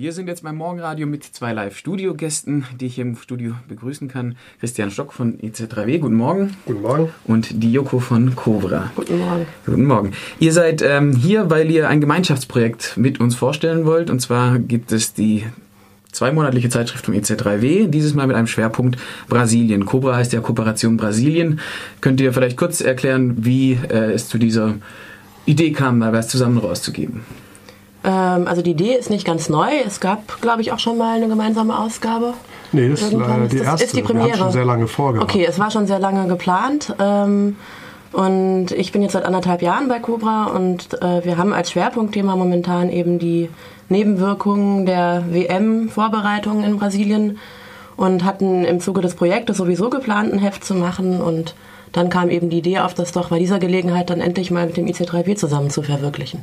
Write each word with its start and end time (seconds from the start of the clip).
Wir 0.00 0.14
sind 0.14 0.28
jetzt 0.28 0.44
beim 0.44 0.56
Morgenradio 0.56 1.06
mit 1.06 1.24
zwei 1.24 1.52
Live-Studio-Gästen, 1.52 2.64
die 2.80 2.86
ich 2.86 2.94
hier 2.94 3.04
im 3.04 3.16
Studio 3.16 3.52
begrüßen 3.68 4.08
kann. 4.08 4.34
Christian 4.58 4.90
Stock 4.90 5.12
von 5.12 5.38
EZ3W, 5.38 5.98
guten 5.98 6.14
Morgen. 6.14 6.56
Guten 6.64 6.80
Morgen. 6.80 7.10
Und 7.26 7.62
die 7.62 7.70
Joko 7.70 7.98
von 7.98 8.34
Cobra. 8.34 8.90
Guten 8.96 9.18
Morgen. 9.18 9.46
Guten 9.66 9.84
Morgen. 9.84 10.12
Ihr 10.38 10.54
seid 10.54 10.80
ähm, 10.80 11.14
hier, 11.14 11.50
weil 11.50 11.70
ihr 11.70 11.86
ein 11.86 12.00
Gemeinschaftsprojekt 12.00 12.96
mit 12.96 13.20
uns 13.20 13.34
vorstellen 13.36 13.84
wollt. 13.84 14.08
Und 14.08 14.20
zwar 14.20 14.58
gibt 14.58 14.90
es 14.90 15.12
die 15.12 15.44
zweimonatliche 16.12 16.70
Zeitschrift 16.70 17.04
vom 17.04 17.14
EZ3W, 17.14 17.88
dieses 17.88 18.14
Mal 18.14 18.26
mit 18.26 18.36
einem 18.36 18.46
Schwerpunkt 18.46 18.98
Brasilien. 19.28 19.84
Cobra 19.84 20.16
heißt 20.16 20.32
ja 20.32 20.40
Kooperation 20.40 20.96
Brasilien. 20.96 21.60
Könnt 22.00 22.22
ihr 22.22 22.32
vielleicht 22.32 22.56
kurz 22.56 22.80
erklären, 22.80 23.44
wie 23.44 23.72
äh, 23.72 24.12
es 24.12 24.30
zu 24.30 24.38
dieser 24.38 24.76
Idee 25.44 25.72
kam, 25.72 25.98
mal 25.98 26.14
was 26.14 26.28
zusammen 26.28 26.56
rauszugeben? 26.56 27.20
Ähm, 28.02 28.46
also 28.46 28.62
die 28.62 28.70
Idee 28.72 28.94
ist 28.94 29.10
nicht 29.10 29.26
ganz 29.26 29.48
neu. 29.48 29.68
Es 29.86 30.00
gab, 30.00 30.40
glaube 30.40 30.62
ich, 30.62 30.72
auch 30.72 30.78
schon 30.78 30.96
mal 30.98 31.16
eine 31.16 31.28
gemeinsame 31.28 31.78
Ausgabe. 31.78 32.34
Nee, 32.72 32.88
das 32.88 33.02
ist 33.02 33.12
Irgendwann 33.12 33.30
leider 33.40 33.48
die 33.48 33.58
das- 33.58 33.66
erste. 33.66 33.84
Ist 33.84 33.92
die 33.92 33.96
Wir 33.98 34.08
haben 34.08 34.16
Premiere. 34.18 34.38
schon 34.38 34.52
sehr 34.52 34.64
lange 34.64 34.86
vorgehabt. 34.86 35.30
Okay, 35.30 35.44
es 35.48 35.58
war 35.58 35.70
schon 35.70 35.86
sehr 35.86 35.98
lange 35.98 36.26
geplant. 36.28 36.94
Ähm, 37.00 37.56
und 38.12 38.72
ich 38.72 38.90
bin 38.92 39.02
jetzt 39.02 39.12
seit 39.12 39.24
anderthalb 39.24 39.62
Jahren 39.62 39.88
bei 39.88 39.98
Cobra 40.00 40.46
und 40.46 41.00
äh, 41.02 41.24
wir 41.24 41.36
haben 41.38 41.52
als 41.52 41.70
Schwerpunktthema 41.70 42.34
momentan 42.36 42.90
eben 42.90 43.18
die 43.18 43.48
Nebenwirkungen 43.88 44.86
der 44.86 45.24
WM-Vorbereitungen 45.30 46.64
in 46.64 46.76
Brasilien 46.78 47.38
und 47.96 48.24
hatten 48.24 48.64
im 48.64 48.80
Zuge 48.80 49.00
des 49.00 49.14
Projektes 49.14 49.56
sowieso 49.58 49.90
geplant, 49.90 50.32
ein 50.32 50.38
Heft 50.38 50.64
zu 50.64 50.74
machen 50.74 51.20
und 51.20 51.54
dann 51.92 52.08
kam 52.08 52.30
eben 52.30 52.50
die 52.50 52.58
Idee 52.58 52.78
auf, 52.80 52.94
das 52.94 53.12
doch 53.12 53.28
bei 53.30 53.38
dieser 53.38 53.58
Gelegenheit 53.58 54.10
dann 54.10 54.20
endlich 54.20 54.50
mal 54.50 54.66
mit 54.66 54.76
dem 54.76 54.86
IC3W 54.86 55.34
zusammen 55.36 55.70
zu 55.70 55.82
verwirklichen. 55.82 56.40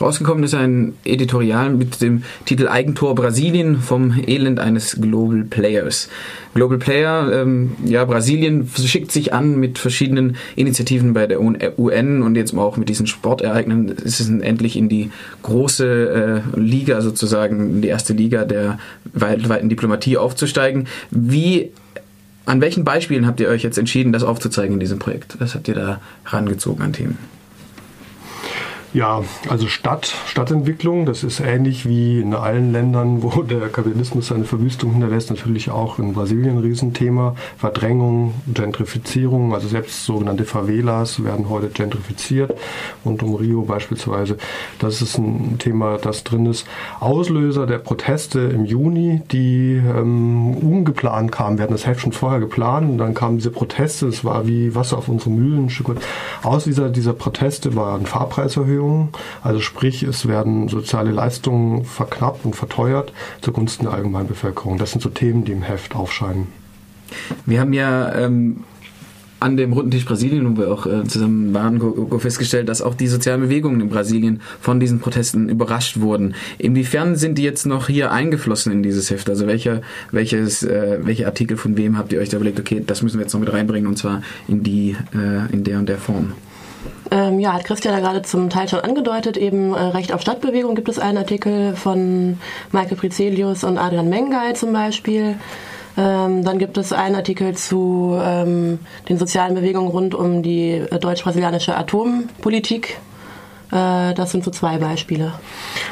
Rausgekommen 0.00 0.44
ist 0.44 0.54
ein 0.54 0.92
Editorial 1.04 1.70
mit 1.70 2.02
dem 2.02 2.22
Titel 2.44 2.68
Eigentor 2.68 3.14
Brasilien 3.14 3.80
vom 3.80 4.14
Elend 4.26 4.60
eines 4.60 5.00
Global 5.00 5.44
Players. 5.44 6.10
Global 6.54 6.76
Player, 6.76 7.30
ähm, 7.32 7.72
ja, 7.84 8.04
Brasilien 8.04 8.68
schickt 8.68 9.10
sich 9.10 9.32
an 9.32 9.58
mit 9.58 9.78
verschiedenen 9.78 10.36
Initiativen 10.54 11.14
bei 11.14 11.26
der 11.26 11.40
UN 11.40 12.22
und 12.22 12.34
jetzt 12.34 12.56
auch 12.56 12.76
mit 12.76 12.90
diesen 12.90 13.06
Sportereignissen 13.06 13.88
ist 13.88 14.20
es 14.20 14.28
endlich 14.28 14.76
in 14.76 14.90
die 14.90 15.10
große 15.42 16.42
äh, 16.56 16.58
Liga 16.58 17.00
sozusagen, 17.00 17.76
in 17.76 17.82
die 17.82 17.88
erste 17.88 18.12
Liga 18.12 18.44
der 18.44 18.78
weltweiten 19.14 19.70
Diplomatie 19.70 20.18
aufzusteigen. 20.18 20.88
Wie 21.10 21.70
an 22.44 22.60
welchen 22.60 22.84
Beispielen 22.84 23.26
habt 23.26 23.40
ihr 23.40 23.48
euch 23.48 23.62
jetzt 23.62 23.78
entschieden, 23.78 24.12
das 24.12 24.22
aufzuzeigen 24.22 24.74
in 24.74 24.80
diesem 24.80 24.98
Projekt? 24.98 25.36
Was 25.40 25.54
habt 25.54 25.68
ihr 25.68 25.74
da 25.74 26.00
herangezogen 26.24 26.82
an 26.84 26.92
Themen? 26.92 27.35
Ja, 28.94 29.22
also 29.48 29.66
Stadt, 29.66 30.14
Stadtentwicklung, 30.26 31.04
das 31.04 31.22
ist 31.22 31.40
ähnlich 31.40 31.86
wie 31.86 32.20
in 32.20 32.32
allen 32.34 32.72
Ländern, 32.72 33.22
wo 33.22 33.42
der 33.42 33.68
Kapitalismus 33.68 34.28
seine 34.28 34.44
Verwüstung 34.44 34.92
hinterlässt, 34.92 35.28
natürlich 35.30 35.70
auch 35.70 35.98
in 35.98 36.14
Brasilien 36.14 36.56
ein 36.56 36.62
Riesenthema. 36.62 37.34
Verdrängung, 37.58 38.34
Gentrifizierung, 38.46 39.54
also 39.54 39.68
selbst 39.68 40.04
sogenannte 40.04 40.44
Favelas 40.44 41.22
werden 41.24 41.48
heute 41.50 41.68
gentrifiziert, 41.68 42.54
rund 43.04 43.22
um 43.22 43.34
Rio 43.34 43.62
beispielsweise. 43.62 44.38
Das 44.78 45.02
ist 45.02 45.18
ein 45.18 45.58
Thema, 45.58 45.98
das 45.98 46.24
drin 46.24 46.46
ist. 46.46 46.66
Auslöser 47.00 47.66
der 47.66 47.78
Proteste 47.78 48.40
im 48.40 48.64
Juni, 48.64 49.20
die 49.30 49.74
ähm, 49.74 50.56
ungeplant 50.56 51.32
kamen. 51.32 51.58
Wir 51.58 51.64
hatten 51.64 51.74
das 51.74 51.86
Heft 51.86 52.00
schon 52.00 52.12
vorher 52.12 52.40
geplant 52.40 52.90
und 52.90 52.98
dann 52.98 53.14
kamen 53.14 53.36
diese 53.38 53.50
Proteste. 53.50 54.06
Es 54.06 54.24
war 54.24 54.46
wie 54.46 54.74
Wasser 54.74 54.98
auf 54.98 55.08
unsere 55.08 55.30
Mühlen. 55.30 55.66
ein 55.66 55.70
Stück 55.70 55.90
weit. 55.90 55.98
Aus 56.42 56.64
dieser, 56.64 56.88
Proteste 57.12 57.76
waren 57.76 58.06
Fahrpreiserhöhungen. 58.76 59.08
Also 59.42 59.60
sprich, 59.60 60.02
es 60.02 60.28
werden 60.28 60.68
soziale 60.68 61.10
Leistungen 61.10 61.84
verknappt 61.84 62.44
und 62.44 62.54
verteuert 62.54 63.12
zugunsten 63.40 63.84
der 63.84 63.94
allgemeinen 63.94 64.28
Bevölkerung. 64.28 64.78
Das 64.78 64.92
sind 64.92 65.02
so 65.02 65.08
Themen, 65.08 65.44
die 65.44 65.52
im 65.52 65.62
Heft 65.62 65.94
aufscheinen. 65.94 66.48
Wir 67.44 67.60
haben 67.60 67.72
ja 67.72 68.12
ähm, 68.14 68.64
an 69.38 69.56
dem 69.56 69.72
runden 69.72 69.90
Tisch 69.90 70.04
Brasilien, 70.04 70.56
wo 70.56 70.60
wir 70.60 70.72
auch 70.72 70.86
äh, 70.86 71.04
zusammen 71.04 71.54
waren, 71.54 71.80
festgestellt, 72.18 72.68
dass 72.68 72.82
auch 72.82 72.94
die 72.94 73.06
sozialen 73.06 73.42
Bewegungen 73.42 73.80
in 73.80 73.88
Brasilien 73.88 74.40
von 74.60 74.80
diesen 74.80 74.98
Protesten 74.98 75.48
überrascht 75.48 76.00
wurden. 76.00 76.34
Inwiefern 76.58 77.16
sind 77.16 77.38
die 77.38 77.42
jetzt 77.42 77.66
noch 77.66 77.86
hier 77.86 78.10
eingeflossen 78.10 78.72
in 78.72 78.82
dieses 78.82 79.10
Heft? 79.10 79.28
Also 79.28 79.46
welcher, 79.46 79.82
welches, 80.10 80.62
äh, 80.62 80.98
welche 81.02 81.26
Artikel 81.26 81.56
von 81.56 81.76
wem 81.76 81.96
habt 81.96 82.12
ihr 82.12 82.20
euch 82.20 82.30
da 82.30 82.38
überlegt, 82.38 82.58
okay, 82.58 82.82
das 82.84 83.02
müssen 83.02 83.18
wir 83.18 83.22
jetzt 83.22 83.34
noch 83.34 83.40
mit 83.40 83.52
reinbringen 83.52 83.88
und 83.88 83.98
zwar 83.98 84.22
in 84.48 84.62
die, 84.62 84.96
äh, 85.14 85.52
in 85.52 85.62
der 85.62 85.78
und 85.78 85.88
der 85.88 85.98
Form? 85.98 86.32
Ähm, 87.10 87.38
ja, 87.38 87.52
hat 87.52 87.64
Christian 87.64 87.94
ja 87.94 88.00
gerade 88.00 88.22
zum 88.22 88.50
Teil 88.50 88.68
schon 88.68 88.80
angedeutet, 88.80 89.36
eben 89.36 89.74
äh, 89.74 89.80
Recht 89.80 90.12
auf 90.12 90.22
Stadtbewegung 90.22 90.74
gibt 90.74 90.88
es 90.88 90.98
einen 90.98 91.18
Artikel 91.18 91.76
von 91.76 92.38
Michael 92.72 92.96
Prizelius 92.96 93.64
und 93.64 93.78
Adrian 93.78 94.08
Mengay 94.08 94.54
zum 94.54 94.72
Beispiel. 94.72 95.36
Ähm, 95.96 96.44
dann 96.44 96.58
gibt 96.58 96.76
es 96.76 96.92
einen 96.92 97.14
Artikel 97.14 97.56
zu 97.56 98.18
ähm, 98.20 98.80
den 99.08 99.18
sozialen 99.18 99.54
Bewegungen 99.54 99.88
rund 99.88 100.14
um 100.14 100.42
die 100.42 100.72
äh, 100.72 100.98
deutsch-brasilianische 100.98 101.76
Atompolitik. 101.76 102.98
Äh, 103.72 104.14
das 104.14 104.30
sind 104.30 104.44
so 104.44 104.50
zwei 104.50 104.78
Beispiele. 104.78 105.32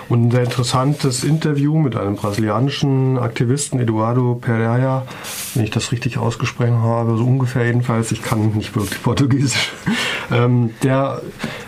Und 0.09 0.27
ein 0.27 0.31
sehr 0.31 0.45
interessantes 0.45 1.25
Interview 1.25 1.77
mit 1.79 1.97
einem 1.97 2.17
brasilianischen 2.17 3.19
Aktivisten, 3.19 3.81
Eduardo 3.81 4.35
Pereira, 4.35 5.07
wenn 5.55 5.65
ich 5.65 5.71
das 5.71 5.91
richtig 5.91 6.19
ausgesprochen 6.19 6.83
habe, 6.83 7.17
so 7.17 7.25
ungefähr 7.25 7.67
jedenfalls, 7.67 8.13
ich 8.13 8.23
kann 8.23 8.53
nicht 8.53 8.77
wirklich 8.77 9.03
Portugiesisch, 9.03 9.73
ähm, 10.33 10.71
der 10.83 11.21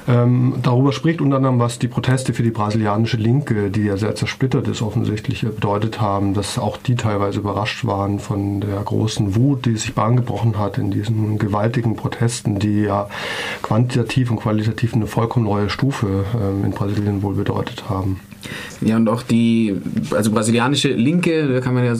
ähm, 0.08 0.54
darüber 0.62 0.92
spricht 0.92 1.20
unter 1.20 1.36
anderem, 1.36 1.58
was 1.58 1.78
die 1.78 1.88
Proteste 1.88 2.32
für 2.32 2.42
die 2.42 2.50
brasilianische 2.50 3.16
Linke, 3.16 3.70
die 3.70 3.82
ja 3.82 3.96
sehr 3.96 4.14
zersplittert 4.14 4.68
ist, 4.68 4.82
offensichtlich 4.82 5.42
bedeutet 5.42 6.00
haben, 6.00 6.34
dass 6.34 6.58
auch 6.58 6.76
die 6.76 6.94
teilweise 6.94 7.40
überrascht 7.40 7.84
waren 7.84 8.20
von 8.20 8.60
der 8.60 8.80
großen 8.80 9.34
Wut, 9.34 9.66
die 9.66 9.76
sich 9.76 9.94
Bahn 9.94 10.16
gebrochen 10.16 10.58
hat 10.58 10.78
in 10.78 10.90
diesen 10.90 11.38
gewaltigen 11.38 11.96
Protesten, 11.96 12.58
die 12.58 12.82
ja 12.82 13.08
quantitativ 13.62 14.30
und 14.30 14.38
qualitativ 14.38 14.94
eine 14.94 15.06
vollkommen 15.06 15.46
neue 15.46 15.70
Stufe 15.70 16.24
ähm, 16.34 16.64
in 16.64 16.70
Brasilien 16.70 17.22
wohl 17.22 17.34
bedeutet 17.34 17.88
haben. 17.88 18.20
Ja, 18.80 18.96
und 18.96 19.08
auch 19.08 19.22
die, 19.22 19.74
also 20.10 20.30
brasilianische 20.30 20.88
Linke, 20.88 21.48
da 21.48 21.60
kann 21.60 21.74
man 21.74 21.84
ja 21.84 21.94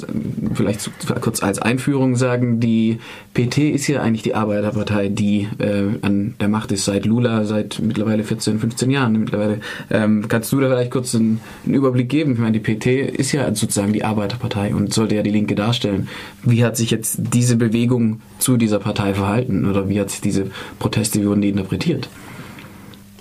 vielleicht 0.55 0.91
kurz 1.21 1.43
als 1.43 1.59
Einführung 1.59 2.17
sagen, 2.17 2.61
die 2.61 2.99
PT 3.35 3.59
ist 3.59 3.87
ja 3.87 4.03
eigentlich 4.03 4.23
die 4.23 4.35
Arbeiterpartei, 4.35 5.09
die 5.09 5.49
äh, 5.59 5.85
an 6.03 6.35
der 6.41 6.46
Macht 6.49 6.73
ist 6.73 6.85
seit 6.85 7.05
Lula, 7.07 7.45
seit 7.45 7.81
mittlerweile 7.81 8.25
14, 8.25 8.59
15 8.59 8.91
Jahren 8.91 9.13
mittlerweile. 9.19 9.61
Ähm, 9.91 10.27
kannst 10.29 10.53
du 10.53 10.61
da 10.61 10.69
vielleicht 10.69 10.91
kurz 10.91 11.15
einen, 11.15 11.41
einen 11.65 11.75
Überblick 11.75 12.09
geben? 12.09 12.33
Ich 12.33 12.39
meine, 12.39 12.59
die 12.59 12.75
PT 12.75 12.87
ist 12.87 13.33
ja 13.33 13.47
sozusagen 13.55 13.93
die 13.93 14.05
Arbeiterpartei 14.05 14.75
und 14.75 14.93
sollte 14.93 15.15
ja 15.15 15.23
die 15.23 15.31
Linke 15.31 15.55
darstellen. 15.55 16.09
Wie 16.43 16.65
hat 16.65 16.77
sich 16.77 16.91
jetzt 16.91 17.19
diese 17.19 17.57
Bewegung 17.57 18.21
zu 18.39 18.57
dieser 18.57 18.79
Partei 18.79 19.15
verhalten 19.15 19.69
oder 19.69 19.89
wie 19.89 20.01
hat 20.01 20.11
sich 20.11 20.21
diese 20.21 20.51
Proteste, 20.79 21.21
wie 21.21 21.27
wurden 21.27 21.43
die 21.43 21.51
interpretiert? 21.51 22.09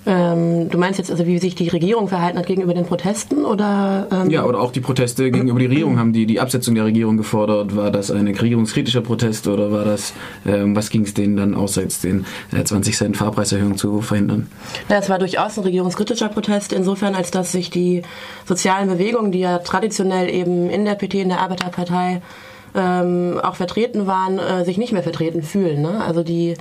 Ähm, 0.07 0.69
du 0.69 0.77
meinst 0.77 0.99
jetzt 0.99 1.09
also, 1.09 1.25
wie 1.25 1.39
sich 1.39 1.55
die 1.55 1.67
Regierung 1.67 2.07
verhalten 2.07 2.37
hat 2.37 2.45
gegenüber 2.45 2.73
den 2.73 2.85
Protesten 2.85 3.43
oder? 3.43 4.07
Ähm, 4.11 4.29
Ja, 4.29 4.45
oder 4.45 4.59
auch 4.59 4.71
die 4.71 4.79
Proteste 4.79 5.31
gegenüber 5.31 5.59
die 5.59 5.65
Regierung 5.65 5.97
haben 5.97 6.13
die 6.13 6.25
die 6.25 6.39
Absetzung 6.39 6.75
der 6.75 6.85
Regierung 6.85 7.17
gefordert. 7.17 7.75
War 7.75 7.89
das 7.89 8.11
ein 8.11 8.27
regierungskritischer 8.27 9.01
Protest 9.01 9.47
oder 9.47 9.71
war 9.71 9.83
das, 9.83 10.13
ähm, 10.45 10.75
was 10.75 10.89
ging 10.89 11.03
es 11.03 11.13
denen 11.13 11.35
dann 11.37 11.55
außer 11.55 11.81
jetzt 11.81 12.03
den 12.03 12.25
äh, 12.51 12.63
20 12.63 12.95
Cent 12.95 13.17
Fahrpreiserhöhung 13.17 13.77
zu 13.77 14.01
verhindern? 14.01 14.47
Ja, 14.89 14.97
es 14.97 15.09
war 15.09 15.17
durchaus 15.17 15.57
ein 15.57 15.63
regierungskritischer 15.63 16.29
Protest, 16.29 16.71
insofern 16.71 17.15
als 17.15 17.31
dass 17.31 17.51
sich 17.51 17.71
die 17.71 18.03
sozialen 18.45 18.87
Bewegungen, 18.87 19.31
die 19.31 19.39
ja 19.39 19.57
traditionell 19.59 20.29
eben 20.29 20.69
in 20.69 20.85
der 20.85 20.95
PT, 20.95 21.15
in 21.15 21.29
der 21.29 21.39
Arbeiterpartei 21.39 22.21
ähm, 22.75 23.39
auch 23.41 23.55
vertreten 23.55 24.05
waren, 24.05 24.37
äh, 24.37 24.65
sich 24.65 24.77
nicht 24.77 24.91
mehr 24.91 25.03
vertreten 25.03 25.41
fühlen. 25.41 25.81
Ne? 25.81 26.03
Also 26.03 26.23
die, 26.23 26.55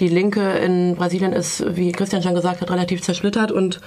die 0.00 0.08
Linke 0.08 0.40
in 0.58 0.96
Brasilien 0.96 1.32
ist, 1.32 1.64
wie 1.76 1.92
Christian 1.92 2.22
schon 2.22 2.34
gesagt 2.34 2.60
hat, 2.60 2.70
relativ 2.70 3.02
zersplittert 3.02 3.52
und 3.52 3.80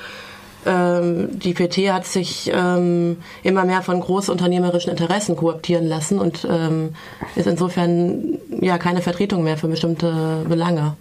ähm, 0.65 1.39
die 1.39 1.53
PT 1.53 1.91
hat 1.91 2.05
sich 2.05 2.51
ähm, 2.53 3.17
immer 3.41 3.65
mehr 3.65 3.81
von 3.81 3.99
großunternehmerischen 3.99 4.91
Interessen 4.91 5.35
kooptieren 5.35 5.87
lassen 5.87 6.19
und 6.19 6.47
ähm, 6.49 6.89
ist 7.35 7.47
insofern 7.47 8.37
ja 8.59 8.77
keine 8.77 9.01
Vertretung 9.01 9.43
mehr 9.43 9.57
für 9.57 9.67
bestimmte 9.67 10.45
Belange. 10.47 10.95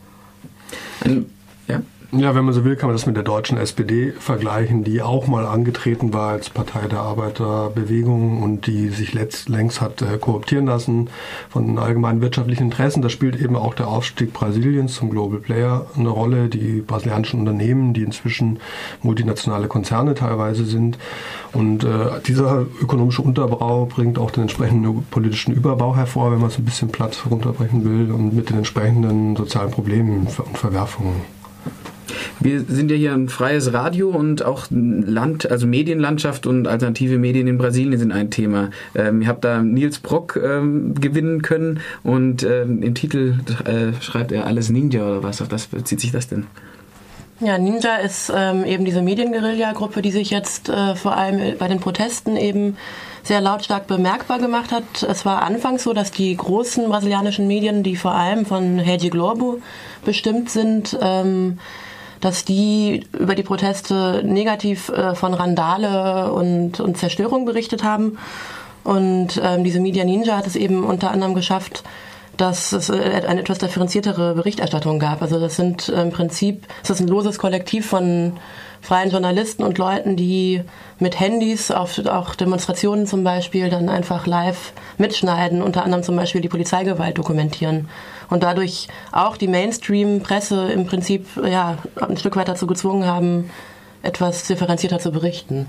Ein, 1.04 1.26
ja? 1.68 1.82
Ja, 2.12 2.34
wenn 2.34 2.44
man 2.44 2.52
so 2.52 2.64
will, 2.64 2.74
kann 2.74 2.88
man 2.88 2.96
das 2.96 3.06
mit 3.06 3.14
der 3.14 3.22
deutschen 3.22 3.56
SPD 3.56 4.10
vergleichen, 4.10 4.82
die 4.82 5.00
auch 5.00 5.28
mal 5.28 5.46
angetreten 5.46 6.12
war 6.12 6.30
als 6.30 6.50
Partei 6.50 6.88
der 6.88 6.98
Arbeiterbewegung 7.02 8.42
und 8.42 8.66
die 8.66 8.88
sich 8.88 9.14
letzt, 9.14 9.48
längst 9.48 9.80
hat 9.80 10.02
äh, 10.02 10.18
kooptieren 10.18 10.66
lassen 10.66 11.08
von 11.50 11.78
allgemeinen 11.78 12.20
wirtschaftlichen 12.20 12.64
Interessen. 12.64 13.00
Da 13.00 13.10
spielt 13.10 13.40
eben 13.40 13.54
auch 13.54 13.74
der 13.74 13.86
Aufstieg 13.86 14.32
Brasiliens 14.32 14.94
zum 14.94 15.10
Global 15.10 15.38
Player 15.38 15.86
eine 15.96 16.08
Rolle. 16.08 16.48
Die 16.48 16.80
brasilianischen 16.80 17.38
Unternehmen, 17.38 17.94
die 17.94 18.02
inzwischen 18.02 18.58
multinationale 19.02 19.68
Konzerne 19.68 20.14
teilweise 20.14 20.64
sind. 20.64 20.98
Und 21.52 21.84
äh, 21.84 22.20
dieser 22.26 22.66
ökonomische 22.82 23.22
Unterbau 23.22 23.86
bringt 23.86 24.18
auch 24.18 24.32
den 24.32 24.42
entsprechenden 24.42 25.04
politischen 25.12 25.54
Überbau 25.54 25.94
hervor, 25.94 26.32
wenn 26.32 26.40
man 26.40 26.48
es 26.48 26.58
ein 26.58 26.64
bisschen 26.64 26.90
platt 26.90 27.16
runterbrechen 27.30 27.84
will 27.84 28.10
und 28.10 28.34
mit 28.34 28.50
den 28.50 28.58
entsprechenden 28.58 29.36
sozialen 29.36 29.70
Problemen 29.70 30.26
und 30.26 30.58
Verwerfungen. 30.58 31.39
Wir 32.42 32.64
sind 32.64 32.90
ja 32.90 32.96
hier 32.96 33.12
ein 33.12 33.28
freies 33.28 33.74
Radio 33.74 34.08
und 34.08 34.42
auch 34.42 34.66
Land, 34.70 35.50
also 35.50 35.66
Medienlandschaft 35.66 36.46
und 36.46 36.66
alternative 36.66 37.18
Medien 37.18 37.46
in 37.46 37.58
Brasilien 37.58 37.98
sind 37.98 38.12
ein 38.12 38.30
Thema. 38.30 38.70
Ähm, 38.94 39.20
ihr 39.20 39.28
habt 39.28 39.44
da 39.44 39.62
Nils 39.62 39.98
Brock 39.98 40.40
ähm, 40.42 40.94
gewinnen 40.94 41.42
können 41.42 41.80
und 42.02 42.42
ähm, 42.42 42.82
im 42.82 42.94
Titel 42.94 43.40
äh, 43.66 43.92
schreibt 44.02 44.32
er 44.32 44.46
alles 44.46 44.70
Ninja 44.70 45.06
oder 45.06 45.22
was? 45.22 45.42
Auf 45.42 45.48
das 45.48 45.66
bezieht 45.66 46.00
sich 46.00 46.12
das 46.12 46.28
denn? 46.28 46.46
Ja, 47.40 47.58
Ninja 47.58 47.96
ist 47.96 48.32
ähm, 48.34 48.64
eben 48.64 48.86
diese 48.86 49.02
Medienguerilla-Gruppe, 49.02 50.00
die 50.00 50.10
sich 50.10 50.30
jetzt 50.30 50.70
äh, 50.70 50.94
vor 50.94 51.16
allem 51.16 51.58
bei 51.58 51.68
den 51.68 51.80
Protesten 51.80 52.36
eben 52.36 52.76
sehr 53.22 53.42
lautstark 53.42 53.86
bemerkbar 53.86 54.38
gemacht 54.38 54.72
hat. 54.72 55.02
Es 55.02 55.26
war 55.26 55.42
anfangs 55.42 55.82
so, 55.82 55.92
dass 55.92 56.10
die 56.10 56.34
großen 56.34 56.88
brasilianischen 56.88 57.46
Medien, 57.46 57.82
die 57.82 57.96
vor 57.96 58.12
allem 58.14 58.46
von 58.46 58.78
Rede 58.78 59.10
Globo 59.10 59.60
bestimmt 60.04 60.50
sind, 60.50 60.98
ähm, 61.02 61.58
dass 62.20 62.44
die 62.44 63.06
über 63.18 63.34
die 63.34 63.42
Proteste 63.42 64.22
negativ 64.24 64.88
äh, 64.90 65.14
von 65.14 65.34
Randale 65.34 66.32
und, 66.32 66.80
und 66.80 66.96
Zerstörung 66.96 67.44
berichtet 67.44 67.82
haben. 67.82 68.18
Und 68.84 69.40
ähm, 69.42 69.64
diese 69.64 69.80
Media 69.80 70.04
Ninja 70.04 70.36
hat 70.36 70.46
es 70.46 70.56
eben 70.56 70.84
unter 70.84 71.10
anderem 71.10 71.34
geschafft, 71.34 71.82
dass 72.40 72.72
es 72.72 72.88
äh, 72.88 73.22
eine 73.26 73.40
etwas 73.40 73.58
differenziertere 73.58 74.34
Berichterstattung 74.34 74.98
gab. 74.98 75.22
Also 75.22 75.38
das 75.38 75.56
sind 75.56 75.88
im 75.88 76.10
Prinzip, 76.10 76.66
es 76.82 76.90
ist 76.90 77.00
ein 77.00 77.08
loses 77.08 77.38
Kollektiv 77.38 77.86
von 77.86 78.34
freien 78.80 79.10
Journalisten 79.10 79.62
und 79.62 79.76
Leuten, 79.76 80.16
die 80.16 80.62
mit 80.98 81.20
Handys 81.20 81.70
auf 81.70 81.98
auch 82.06 82.34
Demonstrationen 82.34 83.06
zum 83.06 83.24
Beispiel 83.24 83.68
dann 83.68 83.88
einfach 83.88 84.26
live 84.26 84.72
mitschneiden, 84.96 85.60
unter 85.60 85.84
anderem 85.84 86.02
zum 86.02 86.16
Beispiel 86.16 86.40
die 86.40 86.48
Polizeigewalt 86.48 87.18
dokumentieren 87.18 87.88
und 88.30 88.42
dadurch 88.42 88.88
auch 89.12 89.36
die 89.36 89.48
Mainstream-Presse 89.48 90.72
im 90.72 90.86
Prinzip 90.86 91.26
ja, 91.44 91.76
ein 92.00 92.16
Stück 92.16 92.36
weit 92.36 92.48
dazu 92.48 92.66
gezwungen 92.66 93.06
haben, 93.06 93.50
etwas 94.02 94.46
differenzierter 94.46 94.98
zu 94.98 95.12
berichten. 95.12 95.66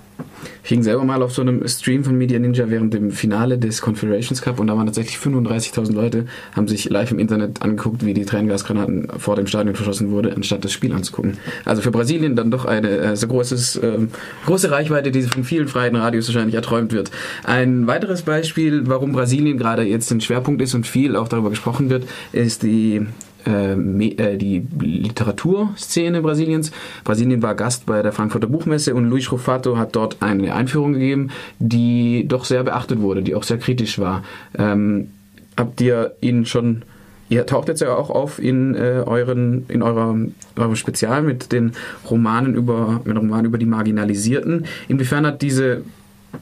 Ich 0.63 0.69
hing 0.69 0.83
selber 0.83 1.03
mal 1.03 1.21
auf 1.21 1.33
so 1.33 1.41
einem 1.41 1.67
Stream 1.67 2.03
von 2.03 2.17
Media 2.17 2.39
Ninja 2.39 2.69
während 2.69 2.93
dem 2.93 3.11
Finale 3.11 3.57
des 3.57 3.81
Confederations 3.81 4.41
Cup 4.41 4.59
und 4.59 4.67
da 4.67 4.77
waren 4.77 4.85
tatsächlich 4.85 5.17
35.000 5.17 5.93
Leute, 5.93 6.25
haben 6.55 6.67
sich 6.67 6.89
live 6.89 7.11
im 7.11 7.19
Internet 7.19 7.61
angeguckt, 7.61 8.05
wie 8.05 8.13
die 8.13 8.25
Tränengasgranaten 8.25 9.07
vor 9.17 9.35
dem 9.35 9.47
Stadion 9.47 9.75
verschossen 9.75 10.11
wurde, 10.11 10.33
anstatt 10.35 10.63
das 10.63 10.71
Spiel 10.71 10.93
anzugucken. 10.93 11.37
Also 11.65 11.81
für 11.81 11.91
Brasilien 11.91 12.35
dann 12.35 12.51
doch 12.51 12.65
eine 12.65 12.89
äh, 12.89 13.15
so 13.15 13.27
großes, 13.27 13.77
äh, 13.77 13.97
große 14.45 14.71
Reichweite, 14.71 15.11
die 15.11 15.23
von 15.23 15.43
vielen 15.43 15.67
freien 15.67 15.95
Radios 15.95 16.27
wahrscheinlich 16.27 16.55
erträumt 16.55 16.93
wird. 16.93 17.11
Ein 17.43 17.87
weiteres 17.87 18.21
Beispiel, 18.21 18.87
warum 18.87 19.11
Brasilien 19.11 19.57
gerade 19.57 19.83
jetzt 19.83 20.11
ein 20.11 20.21
Schwerpunkt 20.21 20.61
ist 20.61 20.73
und 20.73 20.87
viel 20.87 21.15
auch 21.15 21.27
darüber 21.27 21.49
gesprochen 21.49 21.89
wird, 21.89 22.05
ist 22.31 22.63
die 22.63 23.05
die 23.45 24.67
Literaturszene 24.79 26.21
Brasiliens. 26.21 26.71
Brasilien 27.03 27.41
war 27.41 27.55
Gast 27.55 27.85
bei 27.85 28.01
der 28.01 28.11
Frankfurter 28.11 28.47
Buchmesse 28.47 28.93
und 28.93 29.09
Luis 29.09 29.31
Rufato 29.31 29.77
hat 29.77 29.95
dort 29.95 30.17
eine 30.21 30.53
Einführung 30.53 30.93
gegeben, 30.93 31.29
die 31.59 32.25
doch 32.27 32.45
sehr 32.45 32.63
beachtet 32.63 33.01
wurde, 33.01 33.21
die 33.21 33.35
auch 33.35 33.43
sehr 33.43 33.57
kritisch 33.57 33.99
war. 33.99 34.23
Ähm, 34.57 35.11
habt 35.57 35.81
ihr 35.81 36.15
ihn 36.21 36.45
schon 36.45 36.83
Ihr 37.31 37.45
taucht 37.45 37.69
jetzt 37.69 37.79
ja 37.79 37.95
auch 37.95 38.09
auf 38.09 38.39
in 38.39 38.75
äh, 38.75 39.03
euren 39.05 39.63
in 39.69 39.81
eurer, 39.81 40.17
eurem 40.57 40.75
Spezial 40.75 41.23
mit 41.23 41.53
den 41.53 41.71
Romanen 42.09 42.55
über 42.55 42.99
mit 43.05 43.15
Romanen 43.15 43.45
über 43.45 43.57
die 43.57 43.65
Marginalisierten. 43.65 44.65
Inwiefern 44.89 45.25
hat 45.25 45.41
diese 45.41 45.83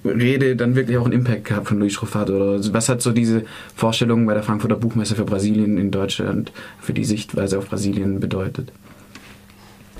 Rede 0.06 0.56
dann 0.56 0.76
wirklich 0.76 0.98
auch 0.98 1.06
einen 1.06 1.14
Impact 1.14 1.46
gehabt 1.46 1.68
von 1.68 1.80
Luis 1.80 2.02
Ruffat? 2.02 2.30
Oder 2.30 2.60
was 2.74 2.90
hat 2.90 3.02
so 3.02 3.12
diese 3.12 3.44
Vorstellung 3.76 4.26
bei 4.26 4.34
der 4.34 4.44
Frankfurter 4.44 4.76
Buchmesse 4.76 5.16
für 5.16 5.26
Brasilien 5.26 5.78
in 5.78 5.92
Deutschland, 5.92 6.52
für 6.80 6.94
die 6.94 7.06
Sichtweise 7.06 7.58
auf 7.58 7.68
Brasilien 7.68 8.20
bedeutet? 8.20 8.72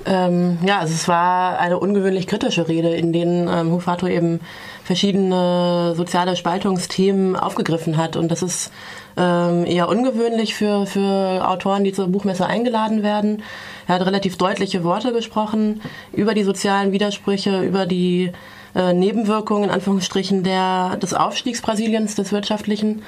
Ähm, 0.06 0.58
ja, 0.66 0.80
also 0.80 0.94
es 0.94 1.08
war 1.08 1.60
eine 1.60 1.78
ungewöhnlich 1.78 2.26
kritische 2.26 2.68
Rede, 2.68 2.90
in 2.96 3.12
denen 3.12 3.48
ähm, 3.48 3.72
Hufato 3.72 4.08
eben 4.08 4.40
verschiedene 4.84 5.94
soziale 5.96 6.36
Spaltungsthemen 6.36 7.36
aufgegriffen 7.36 7.98
hat. 7.98 8.16
Und 8.16 8.32
das 8.32 8.42
ist 8.42 8.72
ähm, 9.18 9.66
eher 9.66 9.90
ungewöhnlich 9.90 10.56
für, 10.56 10.86
für 10.86 11.48
Autoren, 11.48 11.84
die 11.84 11.92
zur 11.92 12.08
Buchmesse 12.08 12.46
eingeladen 12.46 13.04
werden. 13.04 13.44
Er 13.88 13.96
hat 13.96 14.06
relativ 14.06 14.38
deutliche 14.38 14.84
Worte 14.84 15.12
gesprochen 15.12 15.82
über 16.14 16.34
die 16.34 16.44
sozialen 16.44 16.92
Widersprüche, 16.92 17.62
über 17.62 17.86
die 17.86 18.32
äh, 18.76 18.94
Nebenwirkungen 18.94 19.66
in 19.66 19.70
Anführungsstrichen 19.70 20.44
der, 20.44 20.98
des 20.98 21.14
Aufstiegs 21.14 21.62
Brasiliens, 21.62 22.16
des 22.16 22.32
wirtschaftlichen. 22.32 23.04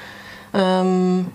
Ähm, 0.54 1.26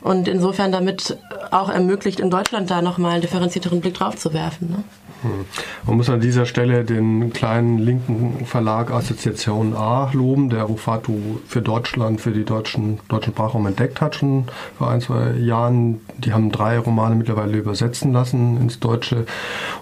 und 0.00 0.28
insofern 0.28 0.72
damit 0.72 1.18
auch 1.50 1.68
ermöglicht, 1.68 2.20
in 2.20 2.30
Deutschland 2.30 2.70
da 2.70 2.82
nochmal 2.82 3.12
einen 3.12 3.22
differenzierteren 3.22 3.80
Blick 3.80 3.94
drauf 3.94 4.16
zu 4.16 4.32
werfen. 4.32 4.70
Ne? 4.70 4.84
Hm. 5.22 5.44
Man 5.86 5.96
muss 5.98 6.08
an 6.08 6.20
dieser 6.20 6.46
Stelle 6.46 6.84
den 6.84 7.32
kleinen 7.32 7.78
linken 7.78 8.46
Verlag 8.46 8.90
Assoziation 8.90 9.74
A 9.76 10.10
loben, 10.12 10.48
der 10.48 10.62
Rufatu 10.62 11.40
für 11.46 11.60
Deutschland, 11.60 12.20
für 12.20 12.30
die 12.30 12.44
deutschen, 12.44 13.00
deutschen 13.08 13.34
Sprachraum 13.34 13.66
entdeckt 13.66 14.00
hat, 14.00 14.14
schon 14.14 14.44
vor 14.78 14.90
ein, 14.90 15.00
zwei 15.02 15.32
Jahren. 15.32 16.00
Die 16.18 16.32
haben 16.32 16.50
drei 16.50 16.78
Romane 16.78 17.16
mittlerweile 17.16 17.58
übersetzen 17.58 18.12
lassen 18.12 18.58
ins 18.60 18.80
Deutsche 18.80 19.26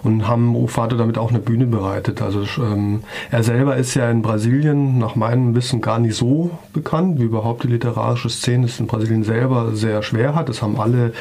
und 0.03 0.27
haben 0.27 0.55
Rufatu 0.55 0.97
damit 0.97 1.17
auch 1.17 1.29
eine 1.29 1.39
Bühne 1.39 1.67
bereitet. 1.67 2.21
Also 2.21 2.43
ähm, 2.61 3.03
er 3.31 3.43
selber 3.43 3.77
ist 3.77 3.93
ja 3.95 4.09
in 4.11 4.21
Brasilien 4.21 4.97
nach 4.97 5.15
meinem 5.15 5.55
Wissen 5.55 5.79
gar 5.79 5.99
nicht 5.99 6.15
so 6.15 6.51
bekannt, 6.73 7.19
wie 7.19 7.23
überhaupt 7.23 7.63
die 7.63 7.67
literarische 7.67 8.29
Szene 8.29 8.65
es 8.65 8.79
in 8.79 8.87
Brasilien 8.87 9.23
selber 9.23 9.73
sehr 9.73 10.01
schwer 10.09 10.35
hat. 10.35 10.49
Das 10.49 10.61
haben 10.61 10.79
alle 10.79 11.13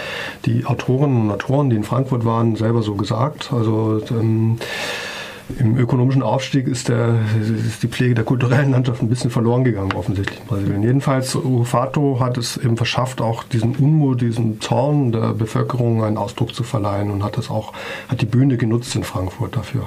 die 0.45 0.65
Autorinnen 0.65 1.23
und 1.23 1.31
Autoren, 1.31 1.71
die 1.71 1.77
in 1.77 1.85
Frankfurt 1.85 2.25
waren, 2.25 2.57
selber 2.57 2.83
so 2.83 2.95
gesagt. 2.95 3.53
Also 3.53 4.03
ähm, 4.11 4.59
im 5.59 5.79
ökonomischen 5.79 6.23
Aufstieg 6.23 6.67
ist, 6.67 6.89
der, 6.89 7.15
ist, 7.41 7.83
die 7.83 7.89
Pflege 7.89 8.15
der 8.15 8.25
kulturellen 8.25 8.73
Landschaft 8.73 9.03
ein 9.03 9.09
bisschen 9.09 9.31
verloren 9.31 9.65
gegangen, 9.65 9.93
offensichtlich 9.93 10.41
in 10.41 10.47
Brasilien. 10.47 10.83
Jedenfalls, 10.83 11.35
Ufato 11.35 12.21
hat 12.21 12.37
es 12.37 12.59
eben 12.59 12.77
verschafft, 12.77 13.21
auch 13.21 13.45
diesen 13.45 13.77
Unmut, 13.77 14.21
diesen 14.21 14.61
Zorn 14.61 15.13
der 15.13 15.33
Bevölkerung 15.33 16.05
einen 16.05 16.19
Ausdruck 16.19 16.55
zu 16.55 16.65
verleihen 16.65 17.11
und 17.11 17.25
hat 17.25 17.39
das 17.39 17.51
auch, 17.51 17.73
hat 18.09 18.21
die 18.21 18.27
Bühne 18.27 18.59
genutzt 18.59 18.95
in 18.95 19.05
Frankfurt 19.05 19.57
dafür. 19.57 19.87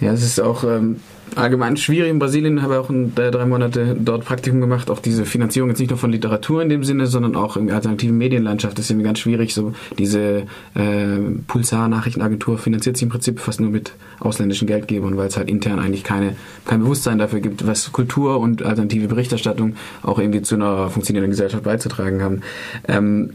Ja, 0.00 0.12
es 0.12 0.22
ist 0.22 0.40
auch 0.40 0.64
ähm, 0.64 1.00
allgemein 1.36 1.76
schwierig 1.76 2.10
in 2.10 2.18
Brasilien. 2.18 2.62
Habe 2.62 2.80
auch 2.80 2.90
in, 2.90 3.12
äh, 3.16 3.30
drei 3.30 3.46
Monate 3.46 3.96
dort 3.98 4.24
Praktikum 4.24 4.60
gemacht. 4.60 4.90
Auch 4.90 5.00
diese 5.00 5.24
Finanzierung 5.24 5.70
jetzt 5.70 5.78
nicht 5.78 5.90
nur 5.90 5.98
von 5.98 6.12
Literatur 6.12 6.62
in 6.62 6.68
dem 6.68 6.84
Sinne, 6.84 7.06
sondern 7.06 7.36
auch 7.36 7.56
in 7.56 7.66
der 7.66 7.76
alternativen 7.76 8.16
Medienlandschaft. 8.16 8.78
Das 8.78 8.86
ist 8.86 8.90
irgendwie 8.90 9.06
ganz 9.06 9.18
schwierig. 9.18 9.54
So 9.54 9.72
diese 9.98 10.44
äh, 10.74 11.18
Pulsar-Nachrichtenagentur 11.46 12.58
finanziert 12.58 12.96
sich 12.96 13.04
im 13.04 13.08
Prinzip 13.08 13.40
fast 13.40 13.60
nur 13.60 13.70
mit 13.70 13.92
ausländischen 14.20 14.66
Geldgebern, 14.66 15.16
weil 15.16 15.28
es 15.28 15.36
halt 15.36 15.48
intern 15.48 15.78
eigentlich 15.78 16.04
keine, 16.04 16.36
kein 16.64 16.80
Bewusstsein 16.80 17.18
dafür 17.18 17.40
gibt, 17.40 17.66
was 17.66 17.92
Kultur 17.92 18.40
und 18.40 18.62
alternative 18.62 19.08
Berichterstattung 19.08 19.76
auch 20.02 20.18
irgendwie 20.18 20.42
zu 20.42 20.54
einer 20.54 20.90
funktionierenden 20.90 21.30
Gesellschaft 21.30 21.64
beizutragen 21.64 22.22
haben. 22.22 22.42
Ähm, 22.86 23.30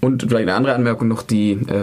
und 0.00 0.22
vielleicht 0.22 0.48
eine 0.48 0.54
andere 0.54 0.74
Anmerkung 0.74 1.08
noch, 1.08 1.22
die 1.22 1.52
äh, 1.52 1.82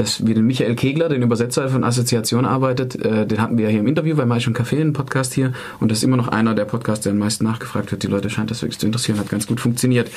dass 0.00 0.26
wir 0.26 0.34
den 0.34 0.46
Michael 0.46 0.76
Kegler, 0.76 1.10
den 1.10 1.20
Übersetzer 1.22 1.68
von 1.68 1.84
Assoziation 1.84 2.46
arbeitet, 2.46 2.96
äh, 3.04 3.26
den 3.26 3.40
hatten 3.40 3.58
wir 3.58 3.66
ja 3.66 3.70
hier 3.70 3.80
im 3.80 3.86
Interview 3.86 4.16
bei 4.16 4.24
Maisch 4.24 4.46
und 4.46 4.58
Café, 4.58 4.80
einen 4.80 4.94
Podcast 4.94 5.34
hier. 5.34 5.52
Und 5.78 5.90
das 5.90 5.98
ist 5.98 6.04
immer 6.04 6.16
noch 6.16 6.28
einer 6.28 6.54
der 6.54 6.64
Podcasts, 6.64 7.02
der 7.02 7.12
am 7.12 7.18
meisten 7.18 7.44
nachgefragt 7.44 7.92
wird. 7.92 8.02
Die 8.02 8.06
Leute 8.06 8.30
scheint 8.30 8.50
das 8.50 8.62
wirklich 8.62 8.78
zu 8.78 8.86
interessieren, 8.86 9.18
hat 9.18 9.28
ganz 9.28 9.46
gut 9.46 9.60
funktioniert. 9.60 10.10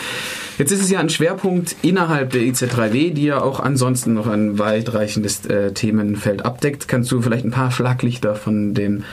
Jetzt 0.58 0.72
ist 0.72 0.82
es 0.82 0.90
ja 0.90 1.00
ein 1.00 1.10
Schwerpunkt 1.10 1.75
innerhalb 1.82 2.30
der 2.32 2.44
IZ3W, 2.44 3.13
die 3.13 3.25
ja 3.25 3.42
auch 3.42 3.60
ansonsten 3.60 4.13
noch 4.13 4.28
ein 4.28 4.58
weitreichendes 4.58 5.46
äh, 5.48 5.74
Themenfeld 5.74 6.46
abdeckt. 6.46 6.88
Kannst 6.88 7.12
du 7.12 7.22
vielleicht 7.22 7.44
ein 7.44 7.52
paar 7.52 7.72
Schlaglichter 7.72 8.36
von 8.36 8.74
den 8.74 9.04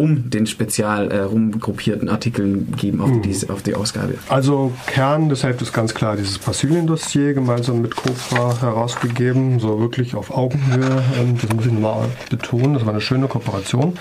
um 0.00 0.30
den 0.30 0.46
spezial 0.46 1.10
äh, 1.12 1.20
rumgruppierten 1.20 2.08
Artikeln 2.08 2.72
geben 2.76 3.02
auf, 3.02 3.10
mhm. 3.10 3.22
die, 3.22 3.50
auf 3.50 3.62
die 3.62 3.74
Ausgabe? 3.74 4.14
Also 4.28 4.72
Kern 4.86 5.28
deshalb 5.28 5.60
ist 5.60 5.74
ganz 5.74 5.92
klar 5.94 6.16
dieses 6.16 6.38
Brasilien-Dossier 6.38 7.34
gemeinsam 7.34 7.82
mit 7.82 7.94
Copra 7.94 8.58
herausgegeben, 8.60 9.60
so 9.60 9.78
wirklich 9.78 10.14
auf 10.14 10.30
Augenhöhe. 10.30 11.02
Ähm, 11.20 11.36
das 11.40 11.52
muss 11.54 11.66
ich 11.66 11.72
nochmal 11.72 12.08
betonen. 12.30 12.74
Das 12.74 12.86
war 12.86 12.92
eine 12.92 13.02
schöne 13.02 13.28
Kooperation 13.28 13.98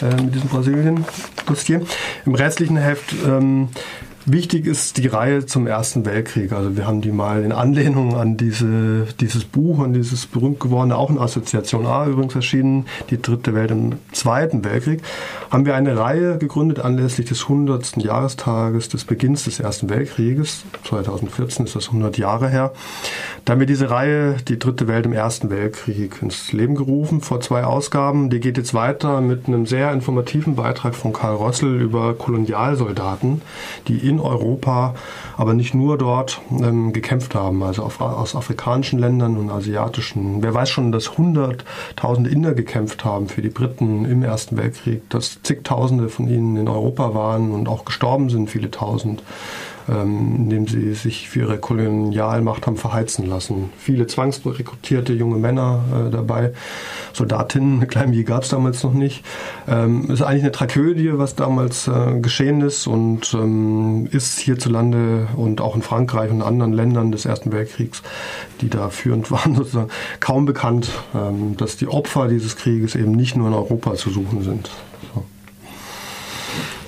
äh, 0.00 0.22
mit 0.22 0.34
diesem 0.34 0.48
Brasilien-Dossier. 0.48 1.82
Im 2.24 2.34
restlichen 2.36 2.76
Heft 2.76 3.12
ähm, 3.26 3.68
Wichtig 4.24 4.66
ist 4.66 4.98
die 4.98 5.08
Reihe 5.08 5.46
zum 5.46 5.66
Ersten 5.66 6.06
Weltkrieg. 6.06 6.52
Also 6.52 6.76
wir 6.76 6.86
haben 6.86 7.00
die 7.00 7.10
mal 7.10 7.42
in 7.42 7.50
Anlehnung 7.50 8.14
an 8.14 8.36
diese, 8.36 9.06
dieses 9.18 9.42
Buch, 9.44 9.80
an 9.80 9.94
dieses 9.94 10.26
berühmt 10.26 10.60
gewordene, 10.60 10.96
auch 10.96 11.10
in 11.10 11.18
Assoziation 11.18 11.86
A 11.86 12.06
übrigens 12.06 12.36
erschienen, 12.36 12.86
die 13.10 13.20
dritte 13.20 13.52
Welt 13.52 13.72
im 13.72 13.94
Zweiten 14.12 14.64
Weltkrieg, 14.64 15.02
haben 15.50 15.66
wir 15.66 15.74
eine 15.74 15.98
Reihe 15.98 16.38
gegründet 16.38 16.78
anlässlich 16.78 17.26
des 17.26 17.42
100. 17.42 17.96
Jahrestages 17.96 18.88
des 18.88 19.04
Beginns 19.04 19.42
des 19.44 19.58
Ersten 19.58 19.90
Weltkrieges. 19.90 20.62
2014 20.84 21.66
ist 21.66 21.74
das 21.74 21.88
100 21.88 22.16
Jahre 22.16 22.48
her. 22.48 22.72
Da 23.44 23.54
haben 23.54 23.60
wir 23.60 23.66
diese 23.66 23.90
Reihe, 23.90 24.36
die 24.46 24.58
dritte 24.58 24.86
Welt 24.86 25.04
im 25.04 25.12
Ersten 25.12 25.50
Weltkrieg, 25.50 26.22
ins 26.22 26.52
Leben 26.52 26.76
gerufen 26.76 27.22
vor 27.22 27.40
zwei 27.40 27.64
Ausgaben. 27.64 28.30
Die 28.30 28.38
geht 28.38 28.56
jetzt 28.56 28.72
weiter 28.72 29.20
mit 29.20 29.48
einem 29.48 29.66
sehr 29.66 29.92
informativen 29.92 30.54
Beitrag 30.54 30.94
von 30.94 31.12
Karl 31.12 31.34
Rossel 31.34 31.80
über 31.80 32.14
Kolonialsoldaten, 32.14 33.42
die 33.88 34.11
in 34.12 34.20
Europa, 34.20 34.94
aber 35.36 35.54
nicht 35.54 35.74
nur 35.74 35.98
dort, 35.98 36.40
ähm, 36.50 36.92
gekämpft 36.92 37.34
haben. 37.34 37.62
Also 37.62 37.82
auf, 37.82 38.00
aus 38.00 38.36
afrikanischen 38.36 38.98
Ländern 38.98 39.36
und 39.36 39.50
asiatischen. 39.50 40.42
Wer 40.42 40.54
weiß 40.54 40.70
schon, 40.70 40.92
dass 40.92 41.16
hunderttausende 41.18 42.30
Inder 42.30 42.54
gekämpft 42.54 43.04
haben 43.04 43.28
für 43.28 43.42
die 43.42 43.48
Briten 43.48 44.04
im 44.04 44.22
Ersten 44.22 44.56
Weltkrieg, 44.56 45.08
dass 45.10 45.42
zigtausende 45.42 46.08
von 46.08 46.28
ihnen 46.28 46.56
in 46.56 46.68
Europa 46.68 47.14
waren 47.14 47.52
und 47.52 47.68
auch 47.68 47.84
gestorben 47.84 48.30
sind, 48.30 48.50
viele 48.50 48.70
tausend 48.70 49.22
ähm, 49.88 50.36
indem 50.36 50.66
sie 50.66 50.94
sich 50.94 51.28
für 51.28 51.40
ihre 51.40 51.58
Kolonialmacht 51.58 52.66
haben 52.66 52.76
verheizen 52.76 53.28
lassen. 53.28 53.70
Viele 53.78 54.06
zwangsrekrutierte 54.06 55.12
junge 55.12 55.36
Männer 55.36 55.80
äh, 55.90 56.10
dabei, 56.10 56.52
Soldatinnen, 57.12 57.86
Kleinvieh 57.88 58.24
gab 58.24 58.44
es 58.44 58.48
damals 58.48 58.82
noch 58.82 58.94
nicht. 58.94 59.24
Ähm, 59.68 60.10
ist 60.10 60.22
eigentlich 60.22 60.42
eine 60.42 60.52
Tragödie, 60.52 61.10
was 61.14 61.34
damals 61.34 61.88
äh, 61.88 62.18
geschehen 62.20 62.60
ist 62.60 62.86
und 62.86 63.34
ähm, 63.34 64.08
ist 64.10 64.38
hierzulande 64.38 65.28
und 65.36 65.60
auch 65.60 65.76
in 65.76 65.82
Frankreich 65.82 66.30
und 66.30 66.42
anderen 66.42 66.72
Ländern 66.72 67.12
des 67.12 67.24
Ersten 67.24 67.52
Weltkriegs, 67.52 68.02
die 68.60 68.68
da 68.68 68.90
führend 68.90 69.30
waren, 69.30 69.54
sozusagen 69.54 69.90
kaum 70.20 70.44
bekannt, 70.44 70.90
ähm, 71.14 71.56
dass 71.56 71.76
die 71.76 71.88
Opfer 71.88 72.28
dieses 72.28 72.56
Krieges 72.56 72.94
eben 72.94 73.12
nicht 73.12 73.36
nur 73.36 73.48
in 73.48 73.54
Europa 73.54 73.94
zu 73.94 74.10
suchen 74.10 74.42
sind. 74.42 74.70
So. 75.14 75.24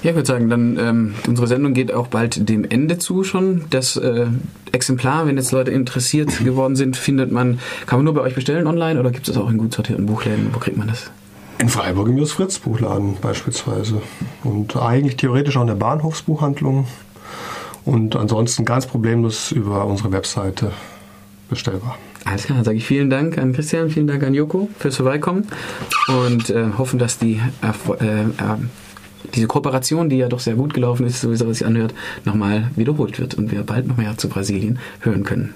Ja, 0.05 0.11
ich 0.11 0.17
würde 0.17 0.27
sagen, 0.27 0.51
dann 0.51 0.77
ähm, 0.79 1.15
unsere 1.27 1.47
Sendung 1.47 1.73
geht 1.73 1.91
auch 1.91 2.09
bald 2.09 2.47
dem 2.51 2.63
Ende 2.63 2.99
zu 2.99 3.25
schon. 3.25 3.65
Das 3.71 3.97
äh, 3.97 4.27
Exemplar, 4.71 5.27
wenn 5.27 5.39
jetzt 5.39 5.51
Leute 5.51 5.71
interessiert 5.71 6.41
geworden 6.45 6.77
sind, 6.77 6.99
findet 6.99 7.33
man, 7.33 7.59
kann 7.87 8.01
man 8.01 8.05
nur 8.05 8.13
bei 8.13 8.21
euch 8.21 8.35
bestellen 8.35 8.67
online 8.67 9.01
oder 9.01 9.11
gibt 9.11 9.27
es 9.31 9.37
auch 9.39 9.49
in 9.49 9.57
gut 9.57 9.73
sortierten 9.73 10.05
Buchläden? 10.05 10.51
Wo 10.53 10.59
kriegt 10.59 10.77
man 10.77 10.89
das? 10.89 11.11
In 11.57 11.71
Freiburg 11.71 12.09
im 12.09 12.19
Jus 12.19 12.33
Fritz 12.33 12.59
Buchladen 12.59 13.17
beispielsweise. 13.23 14.03
Und 14.43 14.77
eigentlich 14.77 15.17
theoretisch 15.17 15.57
auch 15.57 15.63
in 15.63 15.69
der 15.69 15.75
Bahnhofsbuchhandlung. 15.75 16.87
Und 17.87 18.15
ansonsten 18.15 18.67
ganz 18.67 18.87
problemlos 18.87 19.53
über 19.53 19.87
unsere 19.87 20.13
Webseite 20.13 20.73
bestellbar. 21.49 21.97
Alles 22.27 22.45
klar, 22.45 22.57
dann 22.59 22.65
sage 22.67 22.77
ich 22.77 22.85
vielen 22.85 23.09
Dank 23.09 23.39
an 23.39 23.55
Christian, 23.55 23.89
vielen 23.89 24.07
Dank 24.07 24.23
an 24.23 24.35
Joko 24.35 24.69
fürs 24.79 24.97
Vorbeikommen 24.97 25.47
und 26.09 26.51
äh, 26.51 26.67
hoffen, 26.77 26.99
dass 26.99 27.19
die 27.19 27.41
äh, 27.63 28.05
äh, 28.05 28.27
diese 29.35 29.47
Kooperation, 29.47 30.09
die 30.09 30.19
ja 30.19 30.29
doch 30.29 30.41
sehr 30.41 30.55
gut 30.55 30.75
gelaufen 30.75 31.07
ist, 31.07 31.21
sowieso 31.21 31.47
was 31.47 31.59
sich 31.59 31.67
anhört, 31.67 31.95
nochmal 32.25 32.71
wiederholt 32.77 33.19
wird 33.19 33.35
und 33.35 33.53
wir 33.53 33.63
bald 33.63 33.87
noch 33.87 33.97
mehr 33.97 34.17
zu 34.17 34.29
Brasilien 34.29 34.79
hören 35.01 35.25
können. 35.25 35.53